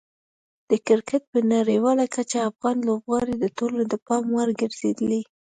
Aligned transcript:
د 0.69 0.71
کرکټ 0.87 1.23
په 1.31 1.39
نړیواله 1.53 2.03
کچه 2.15 2.39
افغان 2.49 2.77
لوبغاړي 2.87 3.35
د 3.39 3.45
ټولو 3.57 3.79
د 3.91 3.93
پام 4.05 4.23
وړ 4.35 4.49
ګرځېدلي. 4.61 5.21